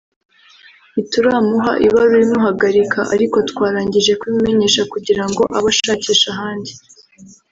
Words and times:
ntituramuha 0.91 1.71
ibaruwa 1.85 2.21
imuhagarika 2.25 2.99
ariko 3.13 3.37
twarangije 3.49 4.11
kubimumenyesha 4.19 4.81
kugira 4.93 5.23
ngo 5.29 5.43
abe 5.57 5.69
ashakisha 5.73 6.27
ahandi” 6.35 6.71